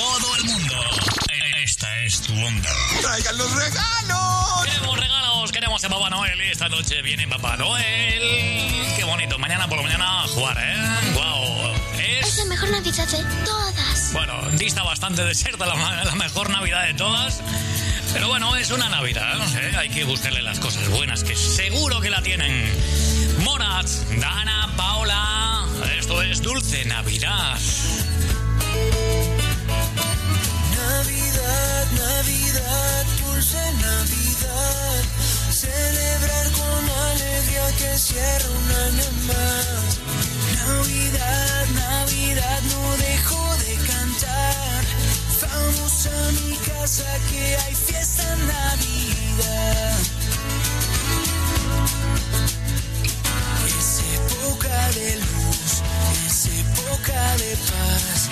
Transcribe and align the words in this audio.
todo 0.00 0.36
el 0.36 0.44
mundo. 0.44 0.76
Esta 1.62 1.98
es 2.00 2.22
tu 2.22 2.32
onda. 2.32 2.70
¡Traigan 3.02 3.36
los 3.36 3.52
regalos! 3.52 4.64
Queremos 4.64 4.98
regalos, 4.98 5.52
queremos 5.52 5.84
a 5.84 5.88
Papá 5.90 6.08
Noel. 6.08 6.40
Y 6.40 6.50
esta 6.50 6.68
noche 6.70 7.02
viene 7.02 7.28
Papá 7.28 7.58
Noel. 7.58 8.22
Qué 8.96 9.04
bonito. 9.04 9.38
Mañana 9.38 9.68
por 9.68 9.76
la 9.76 9.82
mañana 9.82 10.22
jugar, 10.28 10.56
¿eh? 10.58 11.12
¡Wow! 11.12 11.74
Es 11.98 12.38
la 12.38 12.44
mejor 12.46 12.70
Navidad 12.70 13.06
de 13.08 13.24
todas. 13.44 14.12
Bueno, 14.14 14.50
dista 14.52 14.82
bastante 14.82 15.22
de 15.22 15.34
ser 15.34 15.58
la, 15.58 15.66
la 15.66 16.14
mejor 16.14 16.48
Navidad 16.48 16.86
de 16.86 16.94
todas. 16.94 17.42
Pero 18.14 18.28
bueno, 18.28 18.56
es 18.56 18.70
una 18.70 18.88
Navidad, 18.88 19.36
no 19.36 19.46
sé, 19.48 19.76
hay 19.76 19.88
que 19.88 20.02
buscarle 20.04 20.42
las 20.42 20.58
cosas 20.58 20.88
buenas, 20.88 21.22
que 21.22 21.36
seguro 21.36 22.00
que 22.00 22.10
la 22.10 22.20
tienen. 22.22 22.68
Morat, 23.44 23.86
Dana, 24.18 24.72
Paula, 24.76 25.64
esto 25.96 26.20
es 26.20 26.42
Dulce 26.42 26.84
Navidad. 26.86 27.56
Navidad, 31.50 31.86
Navidad, 31.92 33.06
dulce 33.24 33.58
Navidad. 33.72 35.02
Celebrar 35.50 36.46
con 36.52 36.90
alegría 37.10 37.66
que 37.78 37.98
cierra 37.98 38.48
un 38.50 38.70
año. 38.86 39.10
Navidad, 40.66 41.66
Navidad, 41.74 42.60
no 42.72 42.96
dejo 42.96 43.56
de 43.64 43.74
cantar. 43.86 44.84
Vamos 45.42 46.06
a 46.06 46.32
mi 46.32 46.56
casa 46.56 47.10
que 47.30 47.56
hay 47.56 47.74
fiesta 47.74 48.22
en 48.32 48.46
Navidad. 48.46 49.98
Es 53.78 54.02
época 54.14 54.88
de 54.98 55.16
luz, 55.16 55.82
es 56.26 56.46
época 56.46 57.36
de 57.36 57.56
paz, 57.70 58.28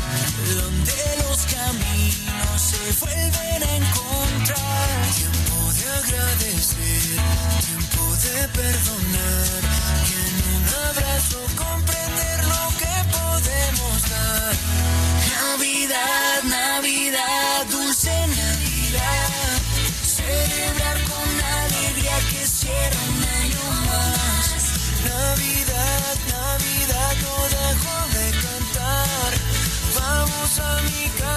Vamos 30.59 31.27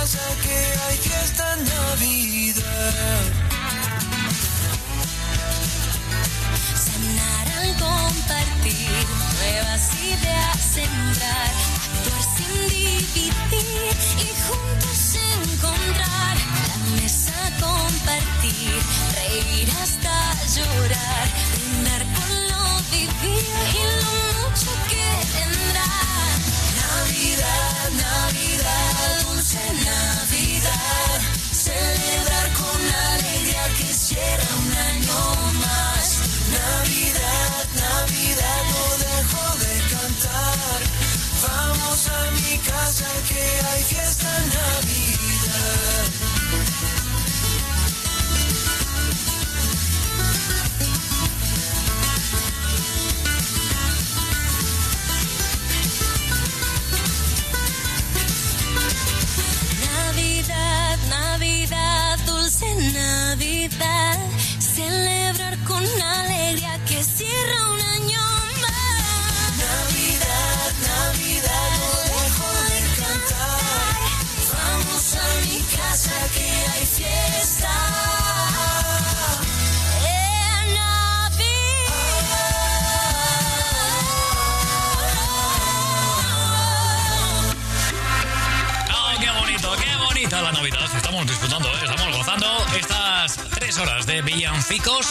estamos 91.94 92.18
gozando 92.18 92.48
estas 92.78 93.36
tres 93.50 93.78
horas 93.78 94.06
de 94.06 94.22
villancicos 94.22 95.08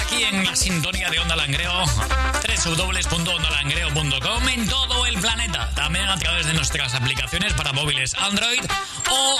aquí 0.00 0.24
en 0.24 0.44
la 0.44 0.56
sintonía 0.56 1.08
de 1.10 1.20
Onda 1.20 1.36
Langreo, 1.36 1.84
www.ondalangreo.com 2.64 4.48
en 4.48 4.66
todo 4.66 5.06
el 5.06 5.16
planeta. 5.20 5.70
También 5.76 6.08
a 6.08 6.18
través 6.18 6.46
de 6.46 6.54
nuestras 6.54 6.94
aplicaciones 6.94 7.52
para 7.54 7.72
móviles 7.72 8.14
Android 8.14 8.62
o 9.10 9.36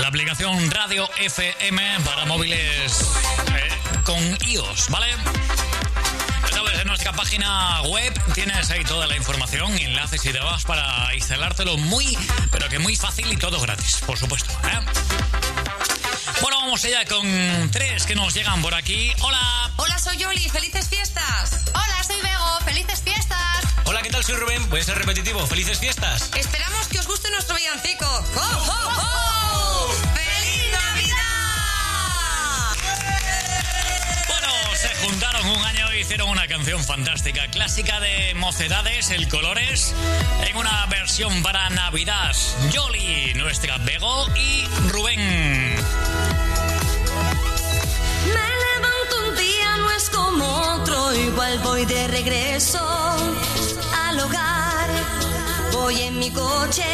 la 0.00 0.06
aplicación 0.06 0.70
Radio 0.70 1.10
FM 1.18 2.00
para 2.04 2.24
móviles 2.26 3.10
eh, 3.56 3.68
con 4.04 4.38
iOS, 4.46 4.88
¿vale? 4.88 5.08
En 6.80 6.86
nuestra 6.86 7.12
página 7.12 7.82
web 7.82 8.18
tienes 8.32 8.70
ahí 8.70 8.84
toda 8.84 9.06
la 9.06 9.14
información, 9.14 9.76
enlaces 9.78 10.24
y 10.24 10.32
demás 10.32 10.64
para 10.64 11.14
instalártelo 11.14 11.76
muy, 11.76 12.16
pero 12.50 12.70
que 12.70 12.78
muy 12.78 12.96
fácil 12.96 13.30
y 13.30 13.36
todo 13.36 13.60
gratis, 13.60 13.98
por 14.06 14.16
supuesto. 14.16 14.50
¿eh? 14.64 15.39
Vamos 16.70 16.84
allá 16.84 17.04
con 17.04 17.68
tres 17.72 18.06
que 18.06 18.14
nos 18.14 18.32
llegan 18.32 18.62
por 18.62 18.72
aquí. 18.76 19.10
Hola. 19.22 19.72
Hola, 19.74 19.98
soy 19.98 20.18
Yoli, 20.18 20.48
felices 20.48 20.88
fiestas. 20.88 21.64
Hola, 21.74 22.04
soy 22.06 22.14
Bego, 22.22 22.60
felices 22.64 23.02
fiestas. 23.02 23.64
Hola, 23.86 24.02
¿qué 24.02 24.10
tal? 24.10 24.22
Soy 24.22 24.36
Rubén. 24.36 24.70
Voy 24.70 24.78
a 24.78 24.84
ser 24.84 24.96
repetitivo. 24.96 25.44
¡Felices 25.48 25.80
fiestas! 25.80 26.30
Esperamos 26.36 26.86
que 26.86 27.00
os 27.00 27.08
guste 27.08 27.28
nuestro 27.32 27.56
villancico. 27.56 28.06
¡Ho, 28.06 28.40
ho, 28.40 28.88
ho! 29.00 29.88
¡Feliz 30.14 30.70
Navidad! 30.70 31.16
Bueno, 34.28 34.52
se 34.76 34.94
juntaron 35.04 35.50
un 35.50 35.64
año 35.64 35.92
y 35.92 36.02
hicieron 36.02 36.28
una 36.28 36.46
canción 36.46 36.84
fantástica, 36.84 37.48
clásica 37.48 37.98
de 37.98 38.34
Mocedades, 38.34 39.10
El 39.10 39.28
Colores, 39.28 39.92
en 40.46 40.56
una 40.56 40.86
versión 40.86 41.42
para 41.42 41.68
Navidad. 41.70 42.36
Yoli, 42.70 43.34
nuestra 43.34 43.76
Bego 43.78 44.28
y 44.36 44.68
Rubén. 44.86 46.19
Voy 51.80 51.86
de 51.86 52.08
regreso 52.08 52.78
al 54.06 54.20
hogar. 54.20 54.90
Voy 55.72 56.02
en 56.02 56.18
mi 56.18 56.30
coche 56.30 56.84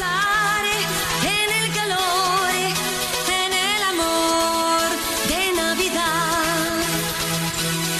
en 0.00 1.62
el 1.62 1.72
calor, 1.72 2.50
en 2.50 3.52
el 3.52 3.82
amor 3.82 4.90
de 5.28 5.52
Navidad. 5.52 6.82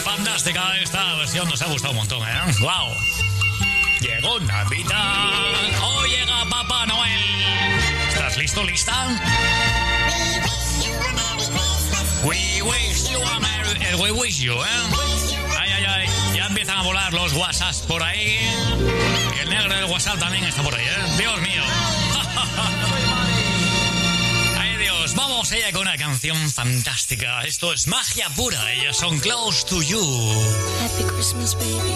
Fantástica 0.03 0.77
esta 0.83 1.15
versión, 1.15 1.49
nos 1.49 1.63
ha 1.63 1.67
gustado 1.67 1.93
un 1.93 1.99
montón, 1.99 2.29
¿eh? 2.29 2.33
¡Wow! 2.59 2.97
Llegó 4.01 4.41
Navidad, 4.41 5.53
hoy 5.83 6.11
llega 6.11 6.45
Papá 6.51 6.85
Noel. 6.87 7.81
¿Estás 8.09 8.37
listo, 8.39 8.65
lista? 8.65 9.07
We 12.25 12.61
wish 12.63 13.09
you 13.09 13.23
a 13.23 13.39
merry... 13.39 13.85
El 13.87 14.01
we 14.01 14.11
wish 14.11 14.41
you, 14.41 14.55
¿eh? 14.55 14.67
Ay, 15.61 15.71
ay, 15.77 15.85
ay. 15.85 16.09
Ya 16.35 16.47
empiezan 16.47 16.79
a 16.79 16.83
volar 16.83 17.13
los 17.13 17.35
WhatsApps 17.35 17.83
por 17.83 18.03
ahí. 18.03 18.51
Y 19.37 19.39
el 19.39 19.49
negro 19.49 19.73
del 19.77 19.85
WhatsApp 19.85 20.19
también 20.19 20.43
está 20.45 20.63
por 20.63 20.75
ahí, 20.75 20.85
¿eh? 20.85 21.17
Dios 21.19 21.41
mío. 21.41 21.63
Vamos 25.45 25.63
allá 25.63 25.73
con 25.73 25.83
una 25.83 25.99
canción 25.99 26.51
fantástica. 26.51 27.45
Esto 27.45 27.75
es 27.75 27.87
magia 27.87 28.31
pura. 28.31 28.73
Ellas 28.73 28.97
son 28.97 29.19
Close 29.19 29.67
to 29.67 29.83
You. 29.83 30.01
Happy 30.83 31.05
Christmas, 31.05 31.55
baby, 31.55 31.93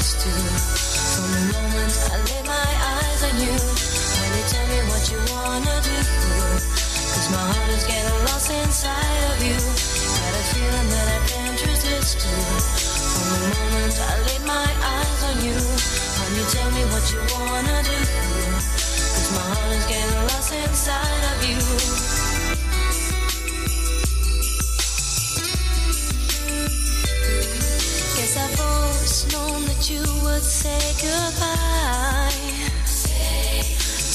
can't. 0.00 0.32
From 1.12 1.28
the 1.28 1.44
moment 1.52 1.92
I 2.08 2.16
lay 2.24 2.42
my 2.48 2.70
eyes 2.88 3.20
on 3.28 3.36
you, 3.36 3.52
when 3.52 4.30
you 4.32 4.44
tell 4.48 4.66
me 4.72 4.80
what 4.88 5.04
you 5.12 5.20
wanna 5.28 5.76
do. 5.84 5.96
Cause 7.12 7.28
my 7.28 7.44
heart 7.52 7.70
is 7.76 7.84
getting 7.84 8.20
lost 8.24 8.48
inside 8.50 9.22
of 9.28 9.38
you. 9.44 9.60
Got 9.60 10.32
a 10.40 10.44
feeling 10.56 10.88
that 10.88 11.08
I 11.16 11.20
can't 11.28 11.60
resist 11.68 12.16
you. 12.16 12.38
From 13.12 13.28
the 13.28 13.48
moment 13.52 13.94
I 14.00 14.14
laid 14.24 14.44
my 14.48 14.68
eyes 14.96 15.20
on 15.28 15.36
you, 15.44 15.58
when 15.60 16.30
you 16.32 16.44
tell 16.48 16.70
me 16.72 16.82
what 16.92 17.04
you 17.12 17.20
wanna 17.36 17.78
do. 17.84 17.98
Cause 18.00 19.30
my 19.36 19.44
heart 19.52 19.72
is 19.76 19.84
getting 19.84 20.16
lost 20.32 20.52
inside 20.54 21.22
of 21.32 21.38
you. 21.44 22.29
Known 29.28 29.64
that 29.66 29.90
you 29.90 30.00
would 30.22 30.42
say 30.42 30.80
goodbye. 31.02 32.30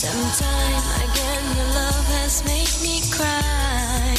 Sometime 0.01 0.83
again, 1.05 1.43
your 1.57 1.69
love 1.75 2.07
has 2.19 2.43
made 2.45 2.74
me 2.81 3.01
cry. 3.12 4.15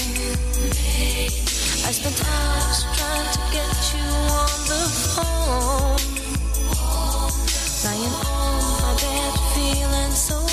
I 1.87 1.93
spent 1.93 2.19
hours 2.23 2.85
trying 2.97 3.31
to 3.35 3.41
get 3.57 3.77
you 3.95 4.07
on 4.43 4.55
the 4.71 4.85
phone. 5.15 6.03
Lying 7.85 8.15
on 8.31 8.55
my 8.83 8.93
bed, 9.03 9.35
feeling 9.55 10.13
so 10.13 10.46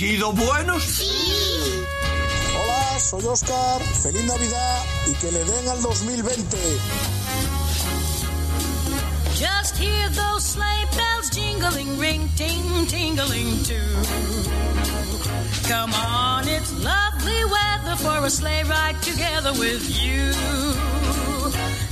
sido 0.00 0.32
buenos? 0.32 0.82
Sí. 0.82 1.84
Hola, 2.56 2.98
soy 2.98 3.22
Oscar. 3.26 3.82
Feliz 4.02 4.24
Navidad 4.24 4.82
y 5.06 5.12
que 5.12 5.30
le 5.30 5.44
den 5.44 5.68
al 5.68 5.82
2020. 5.82 6.56
Just 9.34 9.76
hear 9.76 10.08
those 10.08 10.42
sleigh 10.42 10.86
bells 10.96 11.28
jingling, 11.28 11.98
ring, 11.98 12.26
ting, 12.34 12.86
tingling 12.86 13.62
too. 13.62 13.76
Come 15.68 15.92
on, 15.92 16.48
it's 16.48 16.72
lovely 16.82 17.44
weather 17.44 17.96
for 17.96 18.24
a 18.24 18.30
sleigh 18.30 18.64
ride 18.64 19.02
together 19.02 19.52
with 19.58 19.84
you. 20.02 20.32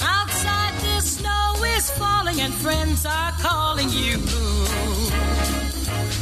Outside 0.01 0.73
the 0.81 1.03
snow 1.03 1.39
snow 1.59 1.65
is 1.77 1.91
falling 1.91 2.41
and 2.41 2.55
friends 2.55 3.07
are 3.07 3.33
calling 3.41 3.89
you. 3.91 4.19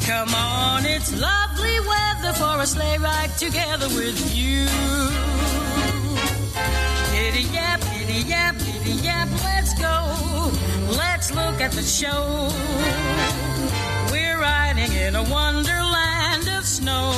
Come 0.07 0.35
on, 0.37 0.87
it's 0.87 1.13
lovely 1.21 1.81
weather 1.81 2.33
for 2.35 2.63
a 2.63 2.67
sleigh 2.67 2.97
ride 2.99 3.37
together 3.39 3.89
with 3.89 4.37
you. 4.37 4.67
Giddy 7.11 7.43
yap, 7.53 7.81
giddy 7.81 8.23
yap, 8.23 8.55
giddy 8.57 8.93
yap, 9.03 9.29
let's 9.43 9.75
go. 9.75 10.53
Let's 10.97 11.35
look 11.35 11.61
at 11.61 11.73
the 11.73 11.83
show. 11.83 12.49
We're 14.13 14.39
riding 14.39 14.93
in 14.93 15.17
a 15.17 15.25
wonderland 15.25 16.49
of 16.57 16.65
snow. 16.65 17.11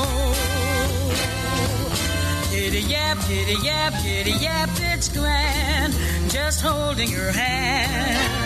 Giddy 2.50 2.80
yap, 2.80 3.18
giddy 3.28 3.57
yap, 3.62 4.02
giddy 4.02 4.33
yap, 4.33 4.71
it's 4.80 5.11
grand. 5.11 5.92
Just 6.30 6.62
holding 6.62 7.11
your 7.11 7.33
hand. 7.33 8.38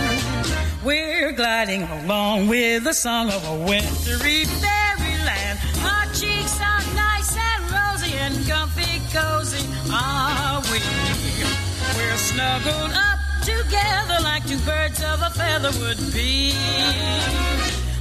We're 0.84 1.30
gliding 1.30 1.84
along 1.84 2.48
with 2.48 2.82
the 2.82 2.92
song 2.92 3.28
of 3.30 3.46
a 3.46 3.54
wintry 3.54 4.44
fairyland. 4.44 5.60
Our 5.78 6.06
cheeks 6.12 6.58
are 6.58 6.82
nice 6.98 7.36
and 7.38 7.62
rosy 7.70 8.16
and 8.18 8.34
comfy 8.48 8.98
cozy 9.14 9.64
are 9.94 10.60
we. 10.72 10.82
We're 11.96 12.16
snuggled 12.16 12.90
up 12.98 13.18
together 13.42 14.18
like 14.24 14.44
two 14.44 14.58
birds 14.66 15.00
of 15.04 15.22
a 15.22 15.30
feather 15.30 15.70
would 15.78 16.02
be. 16.12 16.50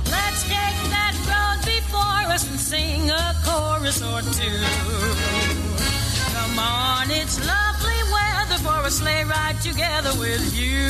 Let's 0.10 0.42
take 0.50 0.82
that 0.90 1.14
road 1.30 1.64
before 1.64 2.34
us 2.34 2.50
and 2.50 2.60
sing 2.60 3.12
a 3.12 3.36
chorus 3.46 4.02
or 4.02 4.22
two. 4.34 4.58
Come 6.34 6.58
on, 6.58 7.12
it's 7.12 7.38
lovely 7.46 8.02
weather 8.12 8.58
for 8.64 8.88
a 8.88 8.90
sleigh 8.90 9.24
ride 9.26 9.62
together 9.62 10.18
with 10.20 10.58
you. 10.58 10.90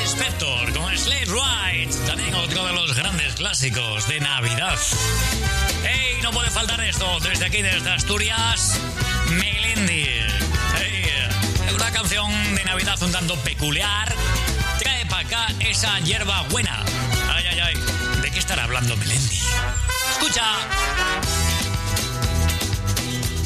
Phil 0.21 0.27
Spector 0.27 0.73
con 0.73 0.97
Slade 0.97 1.25
Ride, 1.25 2.05
también 2.05 2.33
otro 2.35 2.65
de 2.65 2.73
los 2.73 2.93
grandes 2.95 3.33
clásicos 3.33 4.07
de 4.07 4.19
Navidad. 4.19 4.77
¡Ey! 5.83 6.21
No 6.21 6.31
puede 6.31 6.51
faltar 6.51 6.79
esto, 6.81 7.19
desde 7.21 7.45
aquí, 7.45 7.61
desde 7.63 7.89
Asturias, 7.89 8.79
Melendi. 9.31 10.05
¡Ey! 10.79 11.73
Una 11.73 11.91
canción 11.91 12.31
de 12.55 12.63
Navidad 12.63 13.01
un 13.01 13.11
tanto 13.11 13.35
peculiar. 13.37 14.13
Trae 14.77 15.05
para 15.07 15.25
acá 15.25 15.47
esa 15.59 15.99
hierba 16.01 16.43
buena. 16.49 16.83
¡Ay, 17.33 17.45
ay, 17.49 17.59
ay! 17.59 17.75
¿De 18.21 18.29
qué 18.29 18.39
estará 18.39 18.65
hablando 18.65 18.95
Melendi? 18.97 19.39
¡Escucha! 20.11 20.45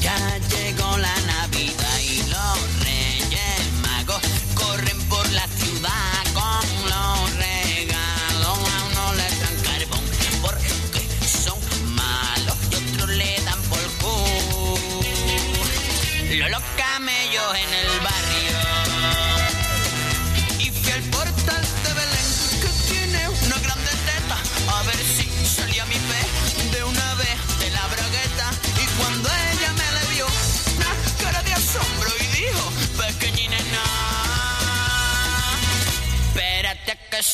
Ya 0.01 0.37
llegó 0.49 0.97
la 0.97 1.15
Navidad 1.21 1.44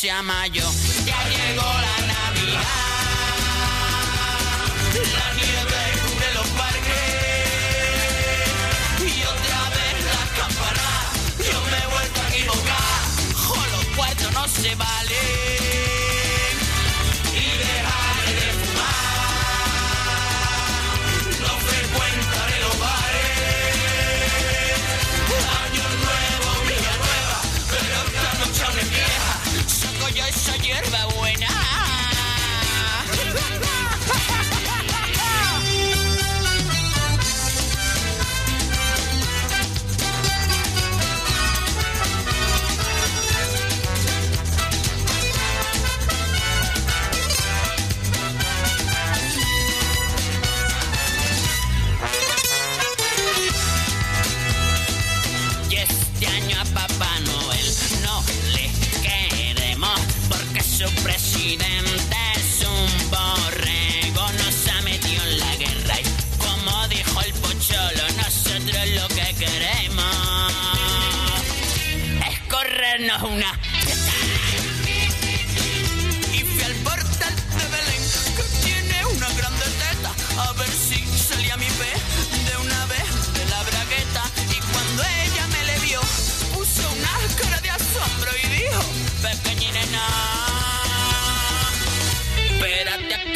Ya 0.01 0.19
llegó 0.19 1.61
la 1.61 1.97
Navidad. 2.07 2.63
La 4.95 5.33
nieve 5.35 5.81
cubre 6.01 6.33
los 6.33 6.47
parques. 6.57 7.05
Y 8.99 9.21
otra 9.21 9.69
vez 9.69 10.03
las 10.05 10.29
campanas. 10.39 11.05
Yo 11.37 11.61
me 11.69 11.77
he 11.77 11.87
vuelto 11.87 12.19
a 12.19 12.23
equivocar. 12.29 13.01
Los 13.71 13.85
cuartos 13.95 14.31
no 14.33 14.47
se 14.47 14.73
valen. 14.73 15.60
Esa 30.31 30.53
hierba 30.53 31.05
buena. 31.17 31.70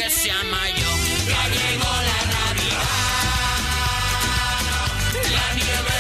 se 0.09 0.27
llama 0.27 0.69
yo. 0.69 0.89
Ya 1.27 1.47
llegó 1.49 1.91
la 2.09 2.19
Navidad, 2.35 2.81
la 5.31 5.53
nieve 5.55 5.94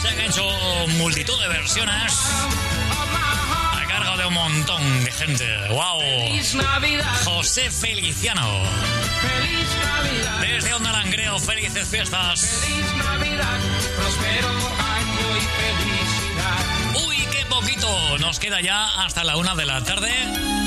Se 0.00 0.08
han 0.08 0.20
hecho 0.20 0.44
multitud 0.96 1.40
de 1.40 1.48
versiones 1.48 2.12
a 3.72 3.84
cargo 3.88 4.16
de 4.16 4.26
un 4.26 4.34
montón 4.34 5.04
de 5.04 5.10
gente. 5.10 5.68
¡Wow! 5.68 6.00
¡Feliz 6.00 6.54
Navidad! 6.54 7.24
José 7.24 7.70
Feliciano. 7.70 8.62
¡Feliz 9.20 9.68
Navidad! 9.84 10.40
Desde 10.40 10.74
Onda 10.74 10.92
Langreo, 10.92 11.38
felices 11.40 11.88
fiestas. 11.88 12.40
¡Feliz 12.40 12.94
Navidad! 12.96 13.58
Prospero 13.96 14.48
año 14.48 15.36
y 15.36 15.40
felicidad. 15.60 17.06
¡Uy, 17.08 17.16
qué 17.32 17.44
poquito! 17.46 18.18
Nos 18.18 18.38
queda 18.38 18.60
ya 18.60 19.02
hasta 19.02 19.24
la 19.24 19.36
una 19.36 19.56
de 19.56 19.66
la 19.66 19.82
tarde 19.82 20.57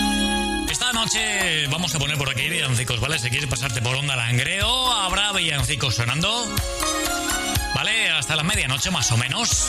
noche 0.94 1.68
vamos 1.68 1.94
a 1.96 2.00
poner 2.00 2.18
por 2.18 2.30
aquí 2.30 2.50
villancicos, 2.50 3.00
¿vale? 3.00 3.20
Si 3.20 3.30
quieres 3.30 3.50
pasarte 3.50 3.82
por 3.82 3.96
Onda 3.96 4.16
Langreo, 4.16 4.92
habrá 4.92 5.32
villancicos 5.32 5.96
sonando. 5.96 6.48
¿Vale? 7.74 8.10
Hasta 8.10 8.36
la 8.36 8.44
medianoche 8.44 8.92
más 8.92 9.12
o 9.12 9.18
menos. 9.18 9.68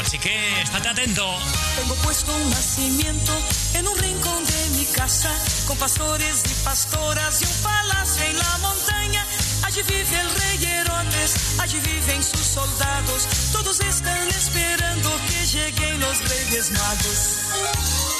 Así 0.00 0.18
que 0.18 0.62
estate 0.62 0.88
atento. 0.88 1.38
Tengo 1.76 1.94
puesto 1.96 2.34
un 2.34 2.50
nacimiento 2.50 3.32
en 3.74 3.88
un 3.88 3.98
rincón 3.98 4.44
de 4.44 4.78
mi 4.78 4.84
casa, 4.86 5.30
con 5.66 5.76
pastores 5.76 6.42
y 6.46 6.64
pastoras 6.64 7.42
y 7.42 7.44
un 7.44 7.62
palacio 7.62 8.24
en 8.24 8.38
la 8.38 8.58
montaña. 8.58 9.26
Allí 9.64 9.82
vive 9.82 10.20
el 10.20 10.30
rey 10.34 10.64
Herodes, 10.66 11.58
allí 11.60 11.78
viven 11.80 12.22
sus 12.22 12.40
soldados. 12.40 13.26
Todos 13.52 13.80
están 13.80 14.28
esperando 14.28 15.10
que 15.28 15.46
lleguen 15.46 16.00
los 16.00 16.18
reyes 16.28 16.70
magos. 16.72 18.17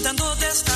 cantando 0.00 0.32
desde 0.36 0.67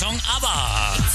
Song 0.00 0.16
ABBA. 0.16 1.09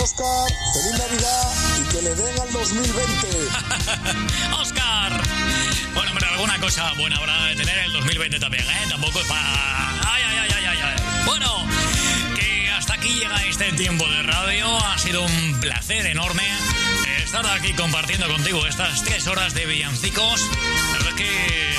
Oscar. 0.00 0.48
Feliz 0.72 0.98
Navidad 0.98 1.52
y 1.80 1.84
que 1.92 2.02
le 2.02 2.14
den 2.14 2.40
al 2.40 2.52
2020. 2.52 3.28
Oscar. 4.60 5.12
Bueno, 5.94 6.10
hombre, 6.10 6.26
alguna 6.28 6.58
cosa 6.60 6.92
buena 6.94 7.16
habrá 7.16 7.44
de 7.46 7.56
tener 7.56 7.78
el 7.78 7.92
2020 7.92 8.40
también, 8.40 8.64
¿eh? 8.64 8.86
Tampoco 8.88 9.20
es 9.20 9.26
para... 9.26 10.12
Ay, 10.12 10.22
ay, 10.26 10.38
ay, 10.38 10.64
ay, 10.66 10.78
ay. 10.82 11.24
Bueno, 11.26 11.66
que 12.36 12.70
hasta 12.70 12.94
aquí 12.94 13.12
llega 13.14 13.44
este 13.44 13.72
tiempo 13.72 14.08
de 14.08 14.22
radio. 14.22 14.78
Ha 14.86 14.98
sido 14.98 15.22
un 15.22 15.60
placer 15.60 16.06
enorme 16.06 16.44
estar 17.32 17.46
aquí 17.46 17.72
compartiendo 17.72 18.28
contigo 18.28 18.66
estas 18.66 19.02
tres 19.04 19.26
horas 19.26 19.54
de 19.54 19.64
villancicos. 19.66 20.50
La 20.92 20.98
verdad 20.98 21.08
es 21.08 21.14
que... 21.14 21.71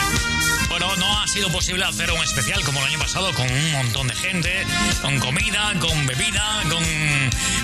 Ha 1.24 1.28
sido 1.28 1.50
posible 1.50 1.86
hacer 1.86 2.12
un 2.12 2.22
especial 2.22 2.62
como 2.66 2.82
el 2.82 2.88
año 2.88 3.00
pasado 3.00 3.34
con 3.34 3.50
un 3.50 3.72
montón 3.72 4.08
de 4.10 4.14
gente, 4.14 4.66
con 5.02 5.18
comida, 5.20 5.74
con 5.80 6.06
bebida, 6.06 6.62
con... 6.70 6.84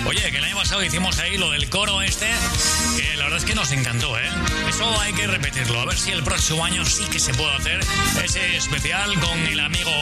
Oye, 0.06 0.30
que 0.30 0.38
el 0.38 0.44
año 0.44 0.56
pasado 0.56 0.82
hicimos 0.82 1.18
ahí 1.18 1.36
lo 1.36 1.50
del 1.50 1.68
coro 1.68 2.00
este, 2.00 2.26
que 2.96 3.16
la 3.16 3.24
verdad 3.24 3.38
es 3.38 3.44
que 3.44 3.54
nos 3.54 3.70
encantó, 3.70 4.18
¿eh? 4.18 4.28
Eso 4.66 5.00
hay 5.02 5.12
que 5.12 5.26
repetirlo, 5.26 5.78
a 5.78 5.84
ver 5.84 5.98
si 5.98 6.10
el 6.10 6.22
próximo 6.22 6.64
año 6.64 6.86
sí 6.86 7.04
que 7.04 7.20
se 7.20 7.34
puede 7.34 7.54
hacer 7.54 7.80
ese 8.24 8.56
especial 8.56 9.12
con 9.20 9.38
el 9.46 9.60
amigo, 9.60 9.92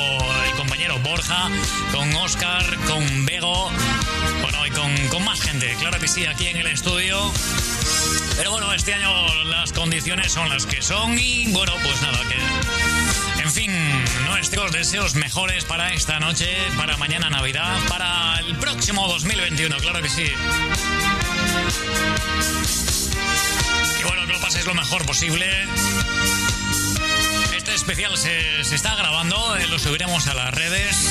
el 0.47 0.53
compañero 0.53 0.97
Borja, 1.01 1.51
con 1.93 2.15
Oscar, 2.15 2.65
con 2.87 3.27
Bego, 3.27 3.73
bueno, 4.41 4.67
y 4.67 4.71
con, 4.71 5.09
con 5.09 5.25
más 5.25 5.41
gente, 5.41 5.75
claro 5.81 5.99
que 5.99 6.07
sí, 6.07 6.25
aquí 6.27 6.47
en 6.47 6.59
el 6.59 6.69
estudio. 6.69 7.33
Pero 8.37 8.53
bueno, 8.53 8.73
este 8.73 8.95
año 8.95 9.45
las 9.47 9.73
condiciones 9.73 10.31
son 10.31 10.49
las 10.49 10.65
que 10.65 10.81
son 10.81 11.19
y 11.19 11.49
bueno, 11.49 11.73
pues 11.83 12.01
nada, 12.03 12.21
que... 12.29 12.88
Nuestros 14.29 14.73
deseos 14.73 15.15
mejores 15.15 15.65
para 15.65 15.93
esta 15.93 16.21
noche, 16.21 16.47
para 16.77 16.97
mañana 16.97 17.29
Navidad, 17.31 17.77
para 17.89 18.39
el 18.41 18.57
próximo 18.57 19.09
2021, 19.09 19.77
claro 19.79 20.03
que 20.03 20.09
sí. 20.09 20.27
Y 23.99 24.03
bueno, 24.05 24.27
que 24.27 24.33
lo 24.33 24.41
pases 24.41 24.65
lo 24.67 24.75
mejor 24.75 25.05
posible. 25.07 25.47
Este 27.57 27.75
especial 27.75 28.17
se, 28.17 28.65
se 28.65 28.75
está 28.75 28.95
grabando, 28.95 29.57
eh, 29.57 29.67
lo 29.67 29.79
subiremos 29.79 30.27
a 30.29 30.35
las 30.35 30.55
redes. 30.55 31.11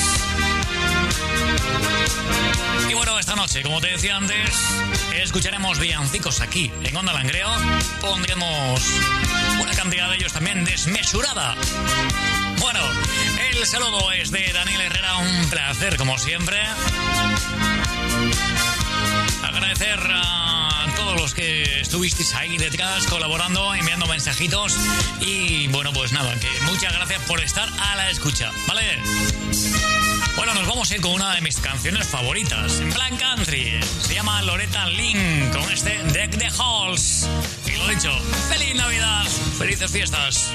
Y 2.88 2.94
bueno, 2.94 3.18
esta 3.18 3.36
noche, 3.36 3.62
como 3.62 3.80
te 3.80 3.88
decía 3.88 4.16
antes, 4.16 4.50
escucharemos 5.14 5.78
villancicos 5.78 6.40
aquí 6.40 6.72
en 6.82 6.96
Onda 6.96 7.12
Langreo. 7.12 7.50
Pondremos 8.00 8.82
una 9.60 9.74
cantidad 9.74 10.08
de 10.10 10.16
ellos 10.16 10.32
también 10.32 10.64
desmesurada. 10.64 11.54
Bueno, 12.60 12.80
el 13.60 13.66
saludo 13.66 14.12
es 14.12 14.30
de 14.30 14.52
Daniel 14.52 14.80
Herrera, 14.82 15.16
un 15.16 15.50
placer 15.50 15.96
como 15.96 16.16
siempre. 16.16 16.56
Agradecer 19.42 19.98
a 20.12 20.86
todos 20.96 21.20
los 21.20 21.34
que 21.34 21.80
estuvisteis 21.80 22.34
ahí 22.34 22.56
detrás 22.56 23.06
colaborando, 23.06 23.74
enviando 23.74 24.06
mensajitos 24.06 24.76
y 25.20 25.66
bueno, 25.68 25.92
pues 25.92 26.12
nada, 26.12 26.38
que 26.38 26.48
muchas 26.66 26.92
gracias 26.92 27.20
por 27.22 27.40
estar 27.40 27.68
a 27.80 27.96
la 27.96 28.10
escucha, 28.10 28.52
¿vale? 28.68 28.84
Bueno, 30.36 30.54
nos 30.54 30.68
vamos 30.68 30.90
a 30.90 30.94
ir 30.94 31.00
con 31.00 31.12
una 31.12 31.34
de 31.34 31.40
mis 31.40 31.56
canciones 31.58 32.06
favoritas, 32.06 32.78
en 32.78 32.92
plan 32.92 33.16
country. 33.16 33.80
Se 34.02 34.14
llama 34.14 34.40
Loretta 34.42 34.88
Lynn 34.88 35.50
con 35.50 35.68
este 35.72 36.00
Deck 36.12 36.38
the 36.38 36.48
Halls. 36.58 37.28
Y 37.66 37.72
lo 37.72 37.88
dicho, 37.88 38.16
¡Feliz 38.48 38.76
Navidad! 38.76 39.24
¡Felices 39.58 39.90
fiestas! 39.90 40.52